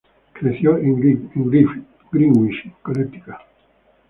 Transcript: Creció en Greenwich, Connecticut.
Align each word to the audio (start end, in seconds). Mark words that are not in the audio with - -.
Creció 0.33 0.79
en 0.79 0.99
Greenwich, 2.09 2.63
Connecticut. 2.81 3.35